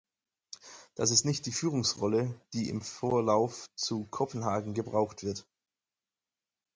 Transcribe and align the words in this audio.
Das 0.95 1.11
ist 1.11 1.25
nicht 1.25 1.45
die 1.45 1.51
Führungsrolle, 1.51 2.33
die 2.53 2.69
im 2.69 2.81
Vorlauf 2.81 3.69
zu 3.75 4.07
Kopenhagen 4.07 4.73
gebraucht 4.73 5.21
wird. 5.23 5.45